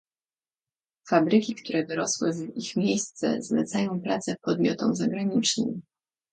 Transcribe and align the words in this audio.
Fabryki, 1.09 1.55
które 1.55 1.85
wyrosły 1.85 2.33
w 2.33 2.57
ich 2.57 2.75
miejsce 2.75 3.41
zlecają 3.41 4.01
pracę 4.01 4.35
podmiotom 4.43 4.95
zagranicznym 4.95 5.81